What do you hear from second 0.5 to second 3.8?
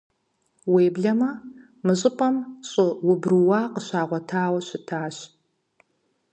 Уеблэмэ, мы щӀыпӀэм щӀы убрууа